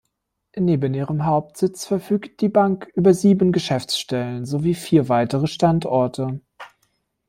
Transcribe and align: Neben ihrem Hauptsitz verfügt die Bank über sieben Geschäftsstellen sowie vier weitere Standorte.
Neben 0.55 0.95
ihrem 0.95 1.25
Hauptsitz 1.27 1.85
verfügt 1.85 2.41
die 2.41 2.49
Bank 2.49 2.89
über 2.95 3.13
sieben 3.13 3.51
Geschäftsstellen 3.51 4.45
sowie 4.47 4.73
vier 4.73 5.09
weitere 5.09 5.45
Standorte. 5.45 6.41